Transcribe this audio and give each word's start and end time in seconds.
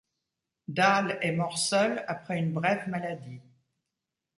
Dahl 0.67 1.19
est 1.21 1.31
mort 1.33 1.59
seul 1.59 2.03
après 2.07 2.39
une 2.39 2.53
brève 2.53 2.89
maladie. 2.89 3.39